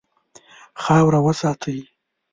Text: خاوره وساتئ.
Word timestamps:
خاوره 0.83 1.19
وساتئ. 1.25 1.79